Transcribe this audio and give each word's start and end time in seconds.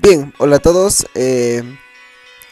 Bien, 0.00 0.32
hola 0.38 0.56
a 0.56 0.60
todos. 0.60 1.08
Eh, 1.16 1.76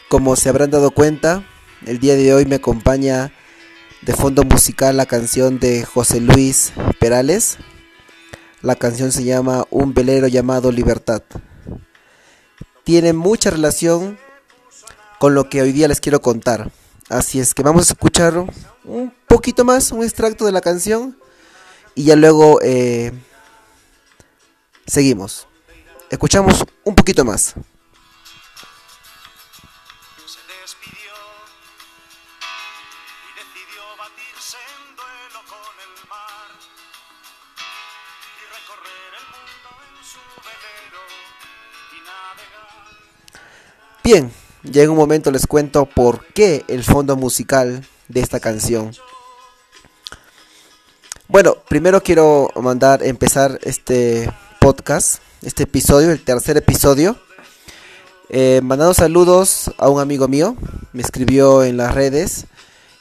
como 0.09 0.35
se 0.35 0.49
habrán 0.49 0.69
dado 0.69 0.91
cuenta, 0.91 1.45
el 1.85 1.97
día 1.97 2.15
de 2.15 2.33
hoy 2.33 2.45
me 2.45 2.55
acompaña 2.55 3.31
de 4.01 4.13
fondo 4.13 4.43
musical 4.43 4.97
la 4.97 5.05
canción 5.05 5.57
de 5.57 5.85
José 5.85 6.19
Luis 6.19 6.73
Perales. 6.99 7.57
La 8.61 8.75
canción 8.75 9.13
se 9.13 9.23
llama 9.23 9.65
Un 9.69 9.93
velero 9.93 10.27
llamado 10.27 10.73
Libertad. 10.73 11.23
Tiene 12.83 13.13
mucha 13.13 13.49
relación 13.49 14.19
con 15.17 15.33
lo 15.33 15.47
que 15.47 15.61
hoy 15.61 15.71
día 15.71 15.87
les 15.87 16.01
quiero 16.01 16.21
contar. 16.21 16.69
Así 17.07 17.39
es 17.39 17.53
que 17.53 17.63
vamos 17.63 17.89
a 17.89 17.93
escuchar 17.93 18.45
un 18.83 19.13
poquito 19.25 19.63
más, 19.63 19.93
un 19.93 20.03
extracto 20.03 20.45
de 20.45 20.51
la 20.51 20.59
canción. 20.59 21.17
Y 21.95 22.03
ya 22.03 22.17
luego 22.17 22.59
eh, 22.61 23.13
seguimos. 24.85 25.47
Escuchamos 26.09 26.63
un 26.83 26.95
poquito 26.95 27.25
más. 27.25 27.55
Bien, 44.03 44.31
ya 44.63 44.83
en 44.83 44.89
un 44.89 44.95
momento 44.95 45.31
les 45.31 45.45
cuento 45.47 45.85
por 45.85 46.25
qué 46.27 46.63
el 46.69 46.85
fondo 46.85 47.17
musical 47.17 47.85
de 48.07 48.21
esta 48.21 48.39
canción. 48.39 48.93
Bueno, 51.27 51.55
primero 51.67 52.01
quiero 52.01 52.49
mandar 52.55 53.03
empezar 53.03 53.59
este 53.63 54.31
podcast, 54.61 55.21
este 55.41 55.63
episodio, 55.63 56.11
el 56.11 56.23
tercer 56.23 56.57
episodio. 56.57 57.17
Eh, 58.29 58.59
mandando 58.63 58.93
saludos 58.93 59.71
a 59.77 59.89
un 59.89 60.01
amigo 60.01 60.27
mío, 60.27 60.55
me 60.91 61.01
escribió 61.01 61.63
en 61.63 61.77
las 61.77 61.95
redes 61.95 62.45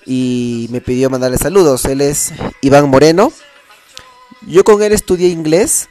y 0.04 0.68
me 0.70 0.80
pidió 0.80 1.10
mandarle 1.10 1.38
saludos. 1.38 1.84
Él 1.84 2.00
es 2.00 2.32
Iván 2.60 2.88
Moreno. 2.88 3.32
Yo 4.46 4.64
con 4.64 4.82
él 4.82 4.92
estudié 4.92 5.28
inglés 5.28 5.88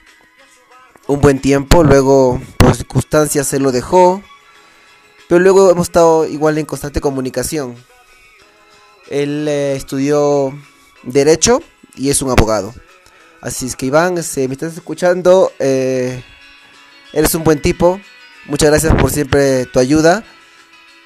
un 1.08 1.20
buen 1.20 1.40
tiempo, 1.40 1.84
luego 1.84 2.42
por 2.58 2.76
circunstancias 2.76 3.48
se 3.48 3.60
lo 3.60 3.72
dejó, 3.72 4.24
pero 5.28 5.40
luego 5.40 5.70
hemos 5.70 5.88
estado 5.88 6.26
igual 6.26 6.58
en 6.58 6.66
constante 6.66 7.02
comunicación. 7.02 7.76
Él 9.10 9.48
eh, 9.48 9.76
estudió 9.76 10.54
Derecho 11.04 11.62
y 11.96 12.10
es 12.10 12.22
un 12.22 12.32
abogado. 12.32 12.74
Así 13.42 13.68
es 13.68 13.76
que 13.76 13.88
Iván, 13.88 14.24
si 14.24 14.48
me 14.48 14.54
estás 14.54 14.74
escuchando, 14.74 15.52
eh, 15.60 16.24
eres 17.16 17.34
un 17.34 17.44
buen 17.44 17.60
tipo. 17.60 18.00
Muchas 18.46 18.70
gracias 18.70 18.94
por 18.94 19.10
siempre 19.10 19.66
tu 19.66 19.80
ayuda. 19.80 20.24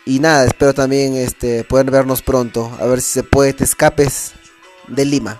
Y 0.06 0.20
nada, 0.20 0.44
espero 0.46 0.74
también 0.74 1.16
este, 1.16 1.64
poder 1.64 1.90
vernos 1.92 2.22
pronto. 2.22 2.76
A 2.82 2.86
ver 2.88 3.00
si 3.00 3.12
se 3.12 3.24
puede, 3.24 3.54
te 3.54 3.64
escapes 3.64 4.34
de 4.88 5.06
Lima. 5.06 5.40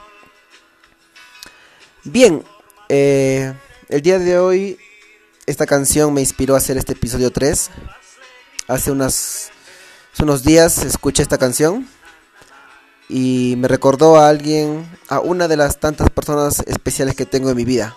Bien, 2.04 2.44
eh, 2.88 3.54
el 3.90 4.02
día 4.02 4.20
de 4.20 4.38
hoy 4.38 4.78
esta 5.48 5.66
canción 5.66 6.14
me 6.14 6.22
inspiró 6.22 6.54
a 6.54 6.60
hacer 6.60 6.78
este 6.78 6.94
episodio 6.94 7.32
3. 7.32 7.72
Hace, 8.68 8.92
unas, 8.92 9.50
hace 10.14 10.24
unos 10.24 10.44
días 10.44 10.86
escuché 10.86 11.24
esta 11.24 11.40
canción 11.40 11.90
y 13.10 13.56
me 13.58 13.68
recordó 13.68 14.18
a 14.18 14.30
alguien, 14.30 14.88
a 15.08 15.20
una 15.20 15.48
de 15.48 15.58
las 15.58 15.80
tantas 15.80 16.12
personas 16.12 16.60
especiales 16.68 17.16
que 17.16 17.26
tengo 17.26 17.50
en 17.50 17.58
mi 17.58 17.66
vida. 17.66 17.96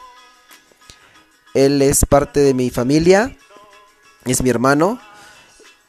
Él 1.54 1.82
es 1.82 2.04
parte 2.06 2.40
de 2.40 2.54
mi 2.54 2.70
familia, 2.70 3.36
es 4.24 4.42
mi 4.42 4.50
hermano 4.50 5.00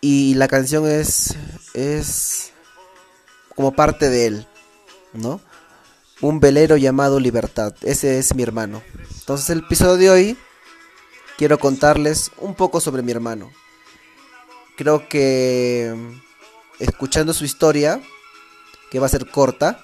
y 0.01 0.33
la 0.35 0.47
canción 0.47 0.87
es 0.87 1.35
es 1.73 2.51
como 3.55 3.73
parte 3.73 4.09
de 4.09 4.27
él, 4.27 4.47
¿no? 5.13 5.39
Un 6.21 6.39
velero 6.39 6.77
llamado 6.77 7.19
Libertad, 7.19 7.75
ese 7.81 8.19
es 8.19 8.35
mi 8.35 8.43
hermano. 8.43 8.81
Entonces 9.19 9.49
el 9.49 9.59
episodio 9.59 9.95
de 9.95 10.09
hoy 10.09 10.37
quiero 11.37 11.57
contarles 11.59 12.31
un 12.37 12.55
poco 12.55 12.79
sobre 12.81 13.01
mi 13.01 13.11
hermano. 13.11 13.51
Creo 14.75 15.07
que 15.07 15.95
escuchando 16.79 17.33
su 17.33 17.45
historia 17.45 18.01
que 18.89 18.99
va 18.99 19.05
a 19.05 19.09
ser 19.09 19.29
corta, 19.29 19.83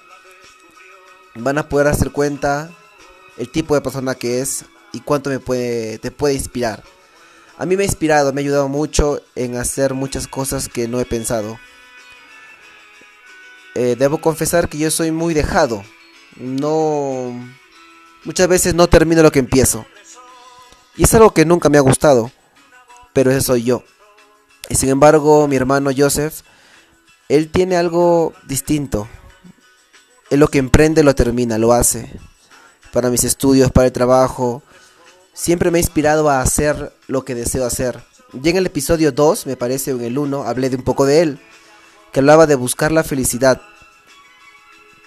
van 1.34 1.58
a 1.58 1.68
poder 1.68 1.86
hacer 1.86 2.10
cuenta 2.12 2.70
el 3.38 3.50
tipo 3.50 3.74
de 3.74 3.80
persona 3.80 4.14
que 4.14 4.40
es 4.40 4.64
y 4.92 5.00
cuánto 5.00 5.30
me 5.30 5.40
puede, 5.40 5.98
te 5.98 6.10
puede 6.10 6.34
inspirar. 6.34 6.82
A 7.58 7.66
mí 7.66 7.76
me 7.76 7.82
ha 7.82 7.86
inspirado, 7.86 8.32
me 8.32 8.40
ha 8.40 8.44
ayudado 8.44 8.68
mucho 8.68 9.20
en 9.34 9.56
hacer 9.56 9.94
muchas 9.94 10.26
cosas 10.26 10.68
que 10.68 10.88
no 10.88 11.00
he 11.00 11.04
pensado. 11.04 11.58
Eh, 13.74 13.96
debo 13.98 14.20
confesar 14.20 14.68
que 14.68 14.78
yo 14.78 14.90
soy 14.90 15.10
muy 15.10 15.34
dejado. 15.34 15.84
No. 16.36 17.32
Muchas 18.24 18.48
veces 18.48 18.74
no 18.74 18.88
termino 18.88 19.22
lo 19.22 19.30
que 19.30 19.38
empiezo. 19.38 19.86
Y 20.96 21.04
es 21.04 21.14
algo 21.14 21.32
que 21.32 21.44
nunca 21.44 21.68
me 21.68 21.78
ha 21.78 21.82
gustado. 21.82 22.30
Pero 23.12 23.30
ese 23.30 23.42
soy 23.42 23.64
yo. 23.64 23.84
Y 24.68 24.74
sin 24.74 24.88
embargo, 24.88 25.46
mi 25.48 25.56
hermano 25.56 25.90
Joseph 25.96 26.42
él 27.30 27.48
tiene 27.48 27.76
algo 27.76 28.32
distinto. 28.48 29.06
Él 30.30 30.40
lo 30.40 30.48
que 30.48 30.58
emprende 30.58 31.04
lo 31.04 31.14
termina, 31.14 31.58
lo 31.58 31.72
hace. 31.72 32.10
Para 32.92 33.08
mis 33.08 33.22
estudios, 33.22 33.70
para 33.70 33.86
el 33.86 33.92
trabajo. 33.92 34.64
Siempre 35.32 35.70
me 35.70 35.78
ha 35.78 35.80
inspirado 35.80 36.28
a 36.28 36.40
hacer 36.40 36.92
lo 37.06 37.24
que 37.24 37.34
deseo 37.34 37.64
hacer. 37.64 38.00
Ya 38.32 38.50
en 38.50 38.56
el 38.56 38.66
episodio 38.66 39.12
2, 39.12 39.46
me 39.46 39.56
parece, 39.56 39.92
o 39.92 39.96
en 39.96 40.04
el 40.04 40.18
1, 40.18 40.44
hablé 40.44 40.70
de 40.70 40.76
un 40.76 40.84
poco 40.84 41.06
de 41.06 41.22
él. 41.22 41.40
Que 42.12 42.20
hablaba 42.20 42.46
de 42.46 42.54
buscar 42.54 42.92
la 42.92 43.04
felicidad. 43.04 43.62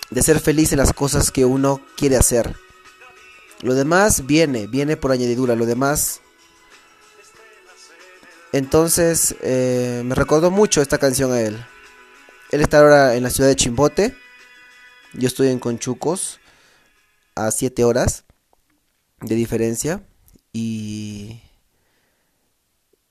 De 0.10 0.22
ser 0.24 0.40
feliz 0.40 0.72
en 0.72 0.80
las 0.80 0.94
cosas 0.94 1.32
que 1.32 1.46
uno 1.46 1.82
quiere 1.98 2.18
hacer. 2.18 2.56
Lo 3.62 3.76
demás 3.76 4.26
viene, 4.26 4.68
viene 4.68 4.98
por 4.98 5.12
añadidura. 5.12 5.56
Lo 5.56 5.66
demás 5.66 6.22
entonces 8.54 9.36
eh, 9.42 10.04
me 10.06 10.14
recordó 10.14 10.52
mucho 10.52 10.82
esta 10.82 11.00
canción 11.00 11.32
a 11.34 11.42
él. 11.42 11.66
Él 12.52 12.62
está 12.62 12.80
ahora 12.80 13.16
en 13.16 13.24
la 13.24 13.32
ciudad 13.32 13.50
de 13.50 13.56
Chimbote. 13.56 14.16
Yo 15.14 15.28
estoy 15.28 15.48
en 15.48 15.60
Conchucos. 15.60 16.40
A 17.36 17.50
7 17.50 17.84
horas 17.84 18.26
de 19.22 19.34
diferencia. 19.34 20.04
Y. 20.54 21.42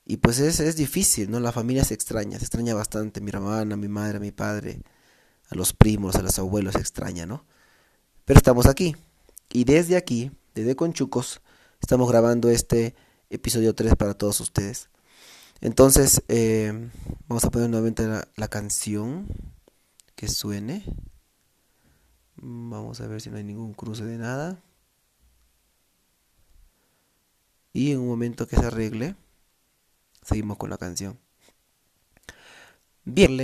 Y 0.05 0.17
pues 0.17 0.39
es, 0.39 0.59
es 0.59 0.75
difícil, 0.75 1.29
¿no? 1.31 1.39
La 1.39 1.51
familia 1.51 1.83
se 1.85 1.93
extraña. 1.93 2.39
Se 2.39 2.45
extraña 2.45 2.73
bastante. 2.73 3.21
Mi 3.21 3.29
hermana, 3.29 3.77
mi 3.77 3.87
madre, 3.87 4.19
mi 4.19 4.31
padre. 4.31 4.81
A 5.49 5.55
los 5.55 5.73
primos, 5.73 6.15
a 6.15 6.21
los 6.21 6.39
abuelos 6.39 6.73
se 6.73 6.79
extraña, 6.79 7.25
¿no? 7.25 7.45
Pero 8.25 8.37
estamos 8.37 8.65
aquí. 8.65 8.95
Y 9.51 9.65
desde 9.65 9.97
aquí, 9.97 10.31
desde 10.55 10.75
Conchucos, 10.75 11.41
estamos 11.81 12.09
grabando 12.09 12.49
este 12.49 12.95
episodio 13.29 13.75
3 13.75 13.95
para 13.95 14.13
todos 14.13 14.39
ustedes. 14.39 14.89
Entonces, 15.61 16.23
eh, 16.27 16.89
vamos 17.27 17.43
a 17.45 17.51
poner 17.51 17.69
nuevamente 17.69 18.07
la, 18.07 18.27
la, 18.35 18.47
canción 18.47 19.27
que 20.15 20.27
suene. 20.27 20.83
Vamos 22.35 22.99
a 23.01 23.07
ver 23.07 23.21
si 23.21 23.29
no 23.29 23.37
hay 23.37 23.43
ningún 23.43 23.73
cruce 23.73 24.03
de 24.05 24.17
nada. 24.17 24.61
Y 27.73 27.91
en 27.91 27.99
un 27.99 28.07
momento 28.07 28.47
que 28.47 28.55
se 28.55 28.67
arregle, 28.67 29.15
seguimos 30.21 30.57
con 30.57 30.69
la 30.69 30.77
canción. 30.77 31.19
Bien, 33.03 33.37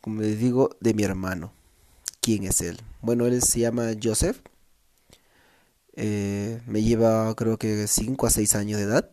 como 0.00 0.20
les 0.20 0.38
digo, 0.38 0.70
de 0.80 0.94
mi 0.94 1.02
hermano. 1.02 1.52
¿Quién 2.20 2.44
es 2.44 2.60
él? 2.60 2.80
Bueno, 3.00 3.26
él 3.26 3.42
se 3.42 3.60
llama 3.60 3.92
Joseph. 4.00 4.40
Eh, 5.94 6.60
me 6.66 6.82
lleva 6.82 7.34
creo 7.34 7.58
que 7.58 7.86
5 7.86 8.26
a 8.26 8.30
6 8.30 8.54
años 8.54 8.78
de 8.78 8.84
edad. 8.84 9.10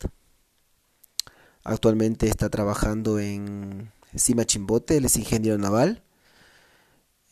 Actualmente 1.64 2.28
está 2.28 2.48
trabajando 2.50 3.18
en 3.18 3.90
Cima 4.14 4.44
Chimbote, 4.44 4.96
él 4.96 5.06
es 5.06 5.16
ingeniero 5.16 5.58
naval. 5.58 6.02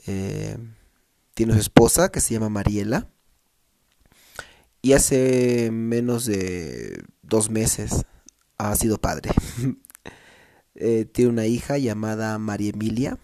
Eh, 0.07 0.59
tiene 1.35 1.53
su 1.55 1.61
esposa 1.61 2.11
que 2.11 2.21
se 2.21 2.35
llama 2.35 2.49
Mariela. 2.49 3.09
Y 4.87 4.93
hace 4.93 5.73
menos 5.73 6.27
de 6.27 7.03
dos 7.21 7.51
meses 7.51 8.05
ha 8.57 8.77
sido 8.77 8.99
padre. 8.99 9.33
eh, 10.77 11.07
tiene 11.07 11.33
una 11.33 11.47
hija 11.47 11.77
llamada 11.77 12.39
María 12.39 12.71
Emilia. 12.71 13.19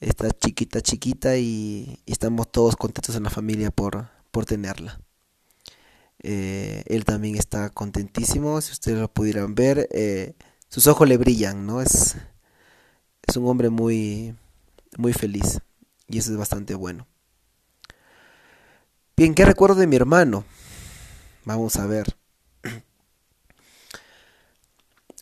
Está 0.00 0.30
chiquita, 0.30 0.80
chiquita 0.80 1.36
y, 1.36 1.98
estamos 2.06 2.50
todos 2.50 2.76
contentos 2.76 3.14
en 3.14 3.24
la 3.24 3.28
familia 3.28 3.70
por, 3.70 4.08
por 4.30 4.46
tenerla. 4.46 5.02
Eh, 6.22 6.82
él 6.86 7.04
también 7.04 7.36
está 7.36 7.68
contentísimo, 7.68 8.58
si 8.62 8.72
ustedes 8.72 9.00
lo 9.00 9.12
pudieran 9.12 9.54
ver, 9.54 9.86
eh, 9.92 10.34
sus 10.70 10.86
ojos 10.86 11.06
le 11.06 11.18
brillan, 11.18 11.66
¿no? 11.66 11.82
Es, 11.82 12.16
es 13.26 13.36
un 13.36 13.46
hombre 13.48 13.68
muy, 13.68 14.34
muy 14.96 15.12
feliz 15.12 15.60
y 16.08 16.16
eso 16.16 16.32
es 16.32 16.38
bastante 16.38 16.74
bueno. 16.74 17.06
Bien, 19.22 19.36
¿qué 19.36 19.44
recuerdo 19.44 19.76
de 19.76 19.86
mi 19.86 19.94
hermano? 19.94 20.44
Vamos 21.44 21.76
a 21.76 21.86
ver. 21.86 22.16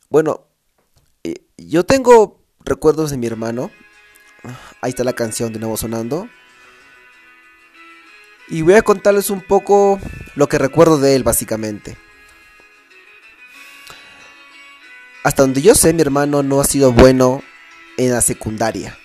Bueno, 0.08 0.46
eh, 1.22 1.42
yo 1.58 1.84
tengo 1.84 2.40
recuerdos 2.64 3.10
de 3.10 3.18
mi 3.18 3.26
hermano. 3.26 3.70
Ahí 4.80 4.88
está 4.88 5.04
la 5.04 5.12
canción 5.12 5.52
de 5.52 5.58
nuevo 5.58 5.76
sonando. 5.76 6.30
Y 8.48 8.62
voy 8.62 8.72
a 8.72 8.80
contarles 8.80 9.28
un 9.28 9.42
poco 9.42 10.00
lo 10.34 10.48
que 10.48 10.56
recuerdo 10.56 10.96
de 10.96 11.14
él, 11.14 11.22
básicamente. 11.22 11.98
Hasta 15.24 15.42
donde 15.42 15.60
yo 15.60 15.74
sé, 15.74 15.92
mi 15.92 16.00
hermano 16.00 16.42
no 16.42 16.62
ha 16.62 16.64
sido 16.64 16.90
bueno 16.90 17.42
en 17.98 18.12
la 18.12 18.22
secundaria. 18.22 18.96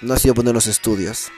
No 0.00 0.12
ha 0.12 0.18
sido 0.18 0.34
bueno 0.34 0.50
en 0.50 0.54
los 0.54 0.66
estudios. 0.66 1.30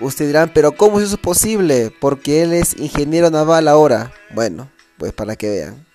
Ustedes 0.00 0.28
dirán, 0.28 0.52
pero 0.54 0.72
¿cómo 0.72 1.00
es 1.00 1.08
eso 1.08 1.18
posible? 1.18 1.92
Porque 2.00 2.42
él 2.42 2.52
es 2.52 2.76
ingeniero 2.78 3.30
naval 3.30 3.66
ahora. 3.66 4.12
Bueno, 4.30 4.70
pues 4.96 5.12
para 5.12 5.34
que 5.34 5.50
vean. 5.50 5.86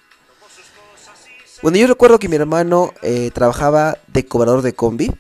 Bueno, 1.62 1.78
yo 1.78 1.88
recuerdo 1.88 2.20
que 2.20 2.28
mi 2.28 2.36
hermano 2.36 2.94
eh, 3.02 3.32
trabajaba 3.34 3.98
de 4.08 4.26
cobrador 4.26 4.62
de 4.62 4.74
combi. 4.74 5.14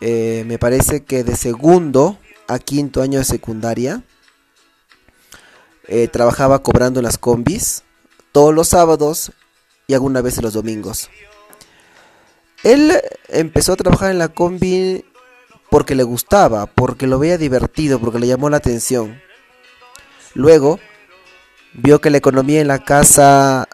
Eh, 0.00 0.44
me 0.46 0.58
parece 0.58 1.04
que 1.04 1.22
de 1.22 1.36
segundo 1.36 2.18
a 2.48 2.58
quinto 2.58 3.02
año 3.02 3.20
de 3.20 3.24
secundaria. 3.24 4.02
Eh, 5.86 6.08
trabajaba 6.08 6.64
cobrando 6.64 6.98
en 6.98 7.04
las 7.04 7.18
combis 7.18 7.84
todos 8.32 8.52
los 8.52 8.68
sábados 8.68 9.30
y 9.86 9.94
alguna 9.94 10.20
vez 10.20 10.42
los 10.42 10.52
domingos. 10.52 11.08
Él 12.64 13.00
empezó 13.28 13.74
a 13.74 13.76
trabajar 13.76 14.10
en 14.10 14.18
la 14.18 14.28
combi 14.28 15.04
porque 15.76 15.94
le 15.94 16.04
gustaba, 16.04 16.64
porque 16.64 17.06
lo 17.06 17.18
veía 17.18 17.36
divertido, 17.36 18.00
porque 18.00 18.18
le 18.18 18.26
llamó 18.26 18.48
la 18.48 18.56
atención. 18.56 19.20
Luego 20.32 20.80
vio 21.74 22.00
que 22.00 22.08
la 22.08 22.16
economía 22.16 22.62
en 22.62 22.68
la 22.68 22.82
casa 22.82 23.68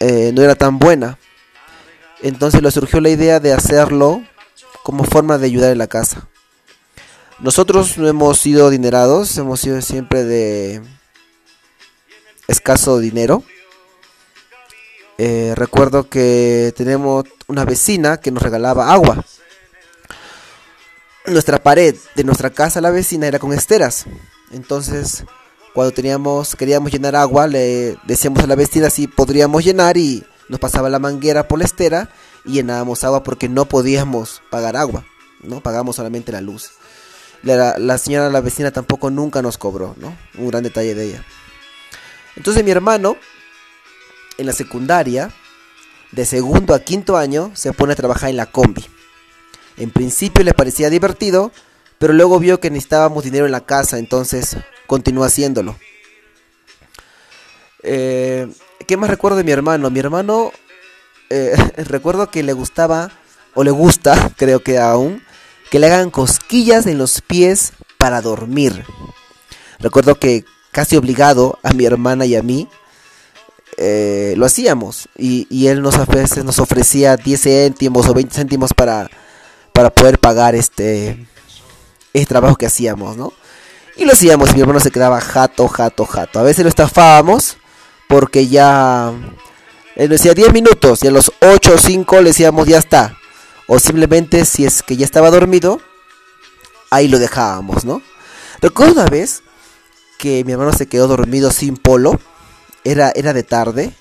eh, 0.00 0.32
no 0.34 0.42
era 0.42 0.54
tan 0.54 0.78
buena. 0.78 1.18
Entonces 2.20 2.60
le 2.60 2.70
surgió 2.70 3.00
la 3.00 3.08
idea 3.08 3.40
de 3.40 3.54
hacerlo 3.54 4.22
como 4.82 5.04
forma 5.04 5.38
de 5.38 5.46
ayudar 5.46 5.72
en 5.72 5.78
la 5.78 5.86
casa. 5.86 6.28
Nosotros 7.38 7.96
no 7.96 8.06
hemos 8.06 8.38
sido 8.38 8.66
adinerados, 8.66 9.38
hemos 9.38 9.60
sido 9.60 9.80
siempre 9.80 10.24
de 10.24 10.82
escaso 12.48 12.98
dinero. 12.98 13.44
Eh, 15.16 15.54
recuerdo 15.56 16.06
que 16.10 16.74
tenemos 16.76 17.24
una 17.46 17.64
vecina 17.64 18.18
que 18.18 18.30
nos 18.30 18.42
regalaba 18.42 18.92
agua. 18.92 19.24
Nuestra 21.26 21.62
pared 21.62 21.96
de 22.14 22.24
nuestra 22.24 22.50
casa 22.50 22.82
la 22.82 22.90
vecina 22.90 23.26
era 23.26 23.38
con 23.38 23.54
esteras. 23.54 24.04
Entonces, 24.52 25.24
cuando 25.72 25.92
teníamos 25.92 26.54
queríamos 26.54 26.92
llenar 26.92 27.16
agua, 27.16 27.46
le 27.46 27.96
decíamos 28.04 28.44
a 28.44 28.46
la 28.46 28.54
vecina 28.56 28.90
si 28.90 29.06
podríamos 29.06 29.64
llenar 29.64 29.96
y 29.96 30.22
nos 30.50 30.60
pasaba 30.60 30.90
la 30.90 30.98
manguera 30.98 31.48
por 31.48 31.58
la 31.58 31.64
estera 31.64 32.10
y 32.44 32.52
llenábamos 32.52 33.04
agua 33.04 33.22
porque 33.22 33.48
no 33.48 33.64
podíamos 33.64 34.42
pagar 34.50 34.76
agua, 34.76 35.06
no 35.42 35.62
pagamos 35.62 35.96
solamente 35.96 36.30
la 36.30 36.42
luz. 36.42 36.72
La, 37.42 37.78
la 37.78 37.96
señora, 37.96 38.28
la 38.28 38.42
vecina 38.42 38.70
tampoco 38.70 39.08
nunca 39.08 39.40
nos 39.40 39.56
cobró, 39.56 39.94
¿no? 39.98 40.14
Un 40.36 40.48
gran 40.48 40.62
detalle 40.62 40.94
de 40.94 41.04
ella. 41.06 41.24
Entonces 42.36 42.62
mi 42.64 42.70
hermano 42.70 43.16
en 44.36 44.44
la 44.44 44.52
secundaria, 44.52 45.30
de 46.12 46.26
segundo 46.26 46.74
a 46.74 46.80
quinto 46.80 47.16
año, 47.16 47.50
se 47.54 47.72
pone 47.72 47.94
a 47.94 47.96
trabajar 47.96 48.28
en 48.28 48.36
la 48.36 48.46
combi. 48.46 48.84
En 49.76 49.90
principio 49.90 50.44
le 50.44 50.54
parecía 50.54 50.90
divertido, 50.90 51.52
pero 51.98 52.12
luego 52.12 52.38
vio 52.38 52.60
que 52.60 52.70
necesitábamos 52.70 53.24
dinero 53.24 53.46
en 53.46 53.52
la 53.52 53.64
casa, 53.64 53.98
entonces 53.98 54.56
continuó 54.86 55.24
haciéndolo. 55.24 55.76
Eh, 57.82 58.48
¿Qué 58.86 58.96
más 58.96 59.10
recuerdo 59.10 59.36
de 59.36 59.44
mi 59.44 59.52
hermano? 59.52 59.90
Mi 59.90 60.00
hermano, 60.00 60.52
eh, 61.30 61.54
recuerdo 61.76 62.30
que 62.30 62.42
le 62.42 62.52
gustaba, 62.52 63.10
o 63.54 63.64
le 63.64 63.70
gusta, 63.70 64.30
creo 64.36 64.60
que 64.60 64.78
aún, 64.78 65.22
que 65.70 65.78
le 65.78 65.86
hagan 65.86 66.10
cosquillas 66.10 66.86
en 66.86 66.98
los 66.98 67.20
pies 67.20 67.72
para 67.98 68.20
dormir. 68.20 68.84
Recuerdo 69.78 70.16
que 70.16 70.44
casi 70.70 70.96
obligado 70.96 71.58
a 71.62 71.72
mi 71.72 71.84
hermana 71.84 72.26
y 72.26 72.36
a 72.36 72.42
mí, 72.42 72.68
eh, 73.76 74.34
lo 74.36 74.46
hacíamos. 74.46 75.08
Y, 75.16 75.66
él 75.66 75.82
nos, 75.82 75.96
a 75.96 76.04
veces 76.04 76.44
nos 76.44 76.58
ofrecía 76.58 77.16
10 77.16 77.40
céntimos 77.40 78.08
o 78.08 78.14
20 78.14 78.34
céntimos 78.34 78.72
para, 78.74 79.10
para 79.74 79.90
poder 79.90 80.20
pagar 80.20 80.54
este, 80.54 81.26
trabajo 82.28 82.54
que 82.54 82.66
hacíamos, 82.66 83.16
¿no? 83.16 83.32
Y 83.96 84.04
lo 84.04 84.12
hacíamos 84.12 84.54
mi 84.54 84.60
hermano 84.60 84.78
se 84.78 84.92
quedaba 84.92 85.20
jato, 85.20 85.66
jato, 85.66 86.06
jato. 86.06 86.38
A 86.38 86.42
veces 86.44 86.62
lo 86.62 86.68
estafábamos 86.68 87.58
porque 88.08 88.46
ya... 88.46 89.12
Él 89.96 90.08
decía 90.08 90.32
10 90.32 90.52
minutos 90.52 91.02
y 91.02 91.08
a 91.08 91.10
los 91.10 91.32
8 91.40 91.74
o 91.74 91.78
5 91.78 92.16
le 92.20 92.30
decíamos 92.30 92.68
ya 92.68 92.78
está. 92.78 93.16
O 93.66 93.80
simplemente 93.80 94.44
si 94.44 94.64
es 94.64 94.82
que 94.82 94.96
ya 94.96 95.04
estaba 95.04 95.30
dormido, 95.30 95.80
ahí 96.90 97.08
lo 97.08 97.18
dejábamos, 97.18 97.84
¿no? 97.84 98.00
Recuerdo 98.60 98.94
una 98.94 99.06
vez 99.06 99.42
que 100.18 100.44
mi 100.44 100.52
hermano 100.52 100.72
se 100.72 100.86
quedó 100.86 101.08
dormido 101.08 101.50
sin 101.50 101.76
polo 101.76 102.20
era, 102.84 103.12
era 103.14 103.32
de 103.32 103.42
tarde. 103.42 103.92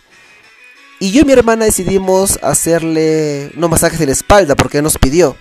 Y 0.99 1.11
yo 1.11 1.21
y 1.21 1.25
mi 1.25 1.33
hermana 1.33 1.65
decidimos 1.65 2.37
hacerle 2.43 3.51
unos 3.57 3.71
masajes 3.71 3.99
en 4.01 4.07
la 4.07 4.13
espalda 4.13 4.55
porque 4.55 4.81
nos 4.83 4.99
pidió. 4.99 5.35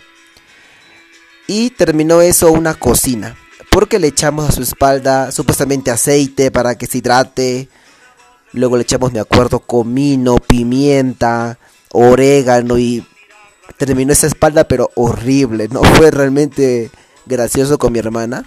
Y 1.46 1.70
terminó 1.70 2.20
eso 2.20 2.52
una 2.52 2.74
cocina. 2.74 3.36
Porque 3.70 3.98
le 3.98 4.08
echamos 4.08 4.48
a 4.48 4.52
su 4.52 4.62
espalda 4.62 5.32
supuestamente 5.32 5.90
aceite 5.90 6.50
para 6.50 6.76
que 6.76 6.86
se 6.86 6.98
hidrate. 6.98 7.68
Luego 8.52 8.76
le 8.76 8.82
echamos, 8.82 9.12
me 9.12 9.20
acuerdo, 9.20 9.60
comino, 9.60 10.36
pimienta, 10.36 11.58
orégano 11.90 12.78
y 12.78 13.06
terminó 13.78 14.12
esa 14.12 14.26
espalda 14.26 14.64
pero 14.64 14.90
horrible. 14.94 15.68
No 15.68 15.82
fue 15.96 16.10
realmente 16.10 16.90
gracioso 17.26 17.78
con 17.78 17.92
mi 17.92 17.98
hermana. 17.98 18.44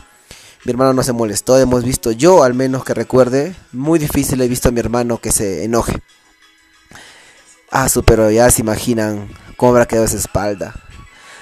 Mi 0.63 0.71
hermano 0.71 0.93
no 0.93 1.03
se 1.03 1.13
molestó, 1.13 1.59
hemos 1.59 1.83
visto, 1.83 2.11
yo 2.11 2.43
al 2.43 2.55
menos 2.55 2.83
que 2.83 2.95
recuerde, 2.95 3.55
muy 3.71 3.99
difícil 3.99 4.41
he 4.41 4.47
visto 4.47 4.69
a 4.69 4.71
mi 4.71 4.79
hermano 4.79 5.19
que 5.19 5.31
se 5.31 5.63
enoje. 5.63 6.01
Ah, 7.71 7.87
pero 8.03 8.31
ya 8.31 8.49
se 8.49 8.63
imaginan 8.63 9.29
cómo 9.57 9.73
habrá 9.73 9.85
quedado 9.85 10.07
esa 10.07 10.17
espalda. 10.17 10.73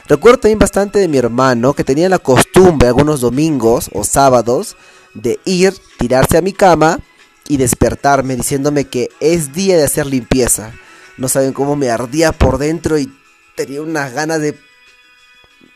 Recuerdo 0.08 0.40
también 0.42 0.60
bastante 0.60 1.00
de 1.00 1.08
mi 1.08 1.18
hermano 1.18 1.74
que 1.74 1.84
tenía 1.84 2.10
la 2.10 2.20
costumbre 2.20 2.90
algunos 2.90 3.22
domingos 3.22 3.90
o 3.94 4.04
sábados 4.04 4.76
de 5.14 5.40
ir, 5.46 5.74
tirarse 5.98 6.38
a 6.38 6.42
mi 6.42 6.52
cama 6.52 7.00
y 7.48 7.58
despertarme 7.58 8.36
diciéndome 8.36 8.86
que 8.86 9.10
es 9.22 9.54
día 9.54 9.78
de 9.78 9.84
hacer 9.84 10.06
limpieza. 10.06 10.74
No 11.18 11.30
saben 11.30 11.54
cómo 11.54 11.76
me 11.76 11.90
ardía 11.90 12.32
por 12.32 12.58
dentro 12.58 12.98
y 12.98 13.12
tenía 13.56 13.82
unas 13.82 14.14
ganas 14.14 14.42
de 14.42 14.58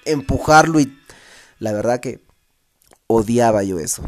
empujarlo 0.06 0.80
y 0.80 0.98
la 1.60 1.72
verdad 1.72 2.00
que 2.00 2.22
odiaba 3.08 3.64
yo 3.64 3.80
eso. 3.80 4.04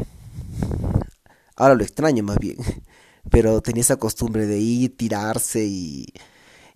Ahora 1.56 1.74
lo 1.74 1.82
extraño 1.82 2.22
más 2.22 2.38
bien. 2.38 2.56
Pero 3.30 3.60
tenía 3.60 3.82
esa 3.82 3.96
costumbre 3.96 4.46
de 4.46 4.58
ir, 4.58 4.96
tirarse 4.96 5.64
y, 5.64 6.06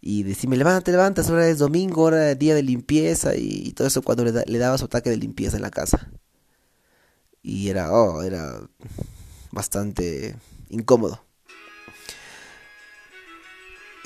y 0.06 0.22
decirme, 0.22 0.58
levántate, 0.58 0.90
levántate, 0.90 1.30
ahora 1.30 1.48
es 1.48 1.58
domingo, 1.58 2.02
ahora 2.02 2.32
es 2.32 2.38
día 2.38 2.54
de 2.54 2.62
limpieza 2.62 3.34
y, 3.36 3.72
todo 3.72 3.88
eso 3.88 4.02
cuando 4.02 4.22
le, 4.22 4.32
le, 4.32 4.58
daba 4.58 4.76
su 4.76 4.84
ataque 4.84 5.08
de 5.08 5.16
limpieza 5.16 5.56
en 5.56 5.62
la 5.62 5.70
casa. 5.70 6.10
Y 7.42 7.70
era, 7.70 7.90
oh, 7.90 8.22
era 8.22 8.60
bastante 9.50 10.36
incómodo. 10.68 11.24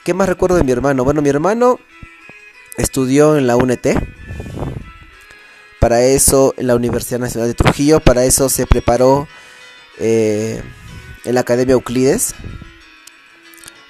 ¿Qué 0.05 0.15
más 0.15 0.29
recuerdo 0.29 0.55
de 0.55 0.63
mi 0.63 0.71
hermano? 0.71 1.03
Bueno, 1.03 1.21
mi 1.21 1.31
hermano 1.31 1.81
estudió 2.77 3.37
en 3.37 3.49
la 3.49 3.57
UNT 3.57 3.89
para 5.81 6.03
eso 6.03 6.55
en 6.59 6.69
la 6.69 6.77
Universidad 6.77 7.19
Nacional 7.19 7.49
de 7.49 7.55
Trujillo, 7.55 7.99
para 7.99 8.25
eso 8.25 8.49
se 8.49 8.69
preparó 8.69 9.27
eh, 9.99 10.63
en 11.25 11.35
la 11.35 11.41
Academia 11.41 11.73
Euclides. 11.73 12.37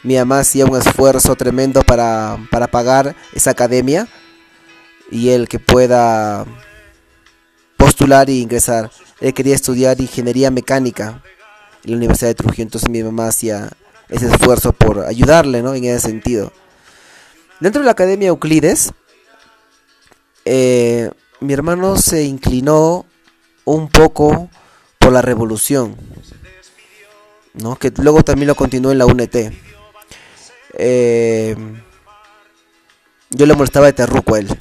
Mi 0.08 0.16
mamá 0.16 0.38
hacía 0.38 0.64
un 0.64 0.74
esfuerzo 0.74 1.36
tremendo 1.36 1.82
para, 1.82 2.38
para 2.50 2.66
pagar 2.66 3.14
esa 3.34 3.50
academia 3.50 4.08
y 5.10 5.28
el 5.28 5.48
que 5.48 5.58
pueda 5.58 6.46
postular 7.76 8.30
e 8.30 8.36
ingresar. 8.36 8.90
Él 9.20 9.34
quería 9.34 9.54
estudiar 9.54 10.00
ingeniería 10.00 10.50
mecánica 10.50 11.22
en 11.84 11.90
la 11.90 11.96
Universidad 11.98 12.30
de 12.30 12.36
Trujillo, 12.36 12.62
entonces 12.62 12.88
mi 12.88 13.02
mamá 13.02 13.26
hacía 13.26 13.68
ese 14.08 14.28
esfuerzo 14.28 14.72
por 14.72 15.00
ayudarle, 15.04 15.60
¿no? 15.60 15.74
En 15.74 15.84
ese 15.84 16.08
sentido. 16.08 16.54
Dentro 17.60 17.82
de 17.82 17.84
la 17.84 17.92
Academia 17.92 18.28
Euclides, 18.28 18.94
eh, 20.46 21.10
mi 21.40 21.52
hermano 21.52 21.98
se 21.98 22.22
inclinó 22.24 23.04
un 23.66 23.88
poco 23.88 24.48
por 24.98 25.12
la 25.12 25.20
revolución, 25.20 25.96
¿no? 27.52 27.76
que 27.76 27.92
luego 27.98 28.22
también 28.22 28.46
lo 28.46 28.54
continuó 28.54 28.90
en 28.90 28.96
la 28.96 29.04
UNT. 29.04 29.67
Eh, 30.74 31.56
yo 33.30 33.46
le 33.46 33.54
molestaba 33.54 33.86
de 33.86 33.92
terruco 33.92 34.34
a 34.34 34.40
él. 34.40 34.58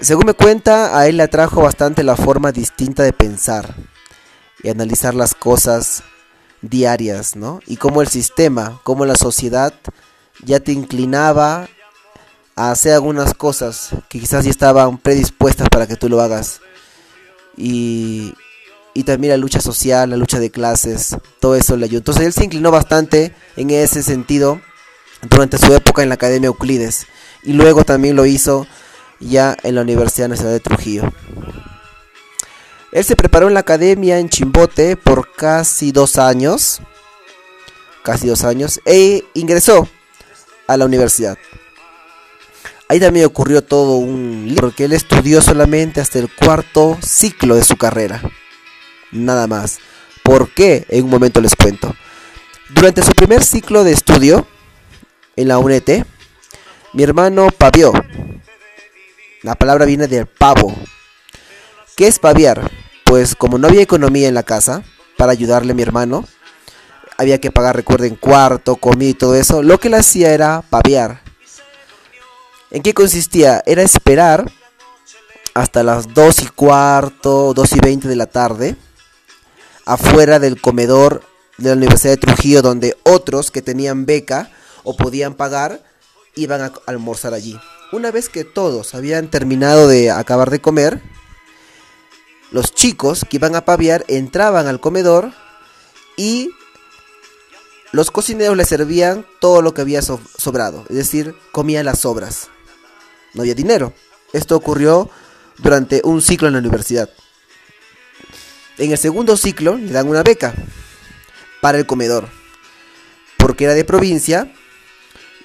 Según 0.00 0.26
me 0.26 0.34
cuenta, 0.34 0.98
a 0.98 1.06
él 1.06 1.18
le 1.18 1.22
atrajo 1.22 1.62
bastante 1.62 2.02
la 2.02 2.16
forma 2.16 2.52
distinta 2.52 3.02
de 3.02 3.12
pensar 3.12 3.74
y 4.62 4.68
analizar 4.68 5.14
las 5.14 5.34
cosas 5.34 6.02
diarias, 6.62 7.36
¿no? 7.36 7.60
Y 7.66 7.76
cómo 7.76 8.02
el 8.02 8.08
sistema, 8.08 8.80
cómo 8.82 9.04
la 9.06 9.16
sociedad 9.16 9.72
ya 10.44 10.60
te 10.60 10.72
inclinaba 10.72 11.68
a 12.56 12.70
hacer 12.70 12.92
algunas 12.94 13.34
cosas 13.34 13.90
que 14.08 14.20
quizás 14.20 14.44
ya 14.44 14.50
estaban 14.50 14.98
predispuestas 14.98 15.68
para 15.68 15.86
que 15.86 15.96
tú 15.96 16.08
lo 16.08 16.20
hagas. 16.20 16.60
Y, 17.56 18.34
y 18.94 19.02
también 19.02 19.32
la 19.32 19.36
lucha 19.36 19.60
social, 19.60 20.08
la 20.08 20.16
lucha 20.16 20.38
de 20.38 20.50
clases, 20.50 21.16
todo 21.40 21.56
eso 21.56 21.76
le 21.76 21.84
ayudó. 21.84 21.98
Entonces 21.98 22.24
él 22.24 22.32
se 22.32 22.44
inclinó 22.44 22.70
bastante 22.70 23.34
en 23.56 23.70
ese 23.70 24.02
sentido 24.02 24.60
durante 25.28 25.58
su 25.58 25.74
época 25.74 26.02
en 26.02 26.08
la 26.08 26.14
Academia 26.14 26.46
Euclides 26.46 27.06
y 27.42 27.52
luego 27.52 27.84
también 27.84 28.16
lo 28.16 28.24
hizo 28.24 28.66
ya 29.20 29.56
en 29.62 29.74
la 29.74 29.82
Universidad 29.82 30.28
Nacional 30.28 30.54
de 30.54 30.60
Trujillo. 30.60 31.12
Él 32.92 33.04
se 33.04 33.16
preparó 33.16 33.48
en 33.48 33.54
la 33.54 33.60
academia 33.60 34.20
en 34.20 34.28
Chimbote 34.28 34.96
por 34.96 35.32
casi 35.34 35.90
dos 35.90 36.16
años, 36.16 36.80
casi 38.04 38.28
dos 38.28 38.44
años, 38.44 38.80
e 38.84 39.24
ingresó 39.34 39.88
a 40.68 40.76
la 40.76 40.84
universidad. 40.84 41.36
Ahí 42.88 43.00
también 43.00 43.26
ocurrió 43.26 43.64
todo 43.64 43.96
un 43.96 44.44
libro, 44.46 44.68
porque 44.68 44.84
él 44.84 44.92
estudió 44.92 45.42
solamente 45.42 46.00
hasta 46.00 46.20
el 46.20 46.32
cuarto 46.32 46.96
ciclo 47.02 47.56
de 47.56 47.64
su 47.64 47.76
carrera. 47.76 48.22
Nada 49.14 49.46
más. 49.46 49.78
¿Por 50.22 50.52
qué? 50.52 50.84
En 50.88 51.04
un 51.04 51.10
momento 51.10 51.40
les 51.40 51.54
cuento. 51.54 51.94
Durante 52.70 53.02
su 53.02 53.12
primer 53.12 53.44
ciclo 53.44 53.84
de 53.84 53.92
estudio 53.92 54.46
en 55.36 55.48
la 55.48 55.58
UNET, 55.58 56.04
mi 56.92 57.02
hermano 57.02 57.48
pavió. 57.56 57.92
La 59.42 59.54
palabra 59.54 59.84
viene 59.84 60.08
del 60.08 60.26
pavo. 60.26 60.74
¿Qué 61.96 62.08
es 62.08 62.18
paviar? 62.18 62.70
Pues 63.04 63.36
como 63.36 63.58
no 63.58 63.68
había 63.68 63.82
economía 63.82 64.26
en 64.26 64.34
la 64.34 64.42
casa 64.42 64.82
para 65.16 65.32
ayudarle 65.32 65.72
a 65.72 65.74
mi 65.74 65.82
hermano, 65.82 66.26
había 67.16 67.40
que 67.40 67.52
pagar, 67.52 67.76
recuerden, 67.76 68.16
cuarto, 68.16 68.76
comida 68.76 69.10
y 69.10 69.14
todo 69.14 69.36
eso. 69.36 69.62
Lo 69.62 69.78
que 69.78 69.90
le 69.90 69.98
hacía 69.98 70.32
era 70.32 70.62
paviar. 70.62 71.20
¿En 72.72 72.82
qué 72.82 72.94
consistía? 72.94 73.62
Era 73.66 73.82
esperar 73.82 74.50
hasta 75.54 75.84
las 75.84 76.12
2 76.12 76.42
y 76.42 76.46
cuarto, 76.48 77.54
2 77.54 77.72
y 77.72 77.80
20 77.80 78.08
de 78.08 78.16
la 78.16 78.26
tarde, 78.26 78.74
afuera 79.84 80.38
del 80.38 80.60
comedor 80.60 81.22
de 81.58 81.70
la 81.70 81.76
Universidad 81.76 82.14
de 82.14 82.18
Trujillo, 82.18 82.62
donde 82.62 82.96
otros 83.04 83.50
que 83.50 83.62
tenían 83.62 84.06
beca 84.06 84.50
o 84.82 84.96
podían 84.96 85.34
pagar, 85.34 85.82
iban 86.34 86.62
a 86.62 86.72
almorzar 86.86 87.34
allí. 87.34 87.58
Una 87.92 88.10
vez 88.10 88.28
que 88.28 88.44
todos 88.44 88.94
habían 88.94 89.28
terminado 89.28 89.86
de 89.86 90.10
acabar 90.10 90.50
de 90.50 90.60
comer, 90.60 91.00
los 92.50 92.72
chicos 92.74 93.24
que 93.28 93.36
iban 93.36 93.54
a 93.56 93.64
paviar 93.64 94.04
entraban 94.08 94.66
al 94.66 94.80
comedor 94.80 95.32
y 96.16 96.50
los 97.92 98.10
cocineros 98.10 98.56
les 98.56 98.68
servían 98.68 99.24
todo 99.40 99.62
lo 99.62 99.74
que 99.74 99.82
había 99.82 100.02
sobrado, 100.02 100.84
es 100.88 100.96
decir, 100.96 101.34
comían 101.52 101.84
las 101.84 102.00
sobras 102.00 102.48
no 103.34 103.42
había 103.42 103.54
dinero. 103.54 103.92
Esto 104.32 104.56
ocurrió 104.56 105.10
durante 105.58 106.00
un 106.04 106.22
ciclo 106.22 106.48
en 106.48 106.54
la 106.54 106.60
universidad. 106.60 107.10
En 108.78 108.90
el 108.90 108.98
segundo 108.98 109.36
ciclo 109.36 109.76
le 109.76 109.92
dan 109.92 110.08
una 110.08 110.22
beca 110.22 110.54
para 111.60 111.78
el 111.78 111.86
comedor, 111.86 112.28
porque 113.38 113.64
era 113.64 113.74
de 113.74 113.84
provincia 113.84 114.52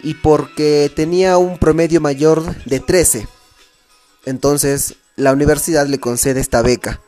y 0.02 0.16
porque 0.16 0.92
tenía 0.96 1.38
un 1.38 1.58
promedio 1.58 2.02
mayor 2.02 2.56
de 2.66 2.80
13. 2.80 3.28
Entonces 4.26 4.96
la 5.16 5.34
universidad 5.34 5.88
le 5.88 6.00
concede 6.00 6.40
esta 6.40 6.62
beca. 6.62 7.02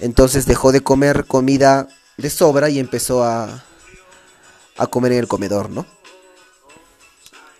Entonces 0.00 0.46
dejó 0.46 0.72
de 0.72 0.80
comer 0.80 1.24
comida 1.26 1.88
de 2.16 2.30
sobra 2.30 2.68
y 2.68 2.78
empezó 2.78 3.24
a, 3.24 3.64
a 4.76 4.86
comer 4.86 5.12
en 5.12 5.18
el 5.18 5.28
comedor, 5.28 5.70
¿no? 5.70 5.86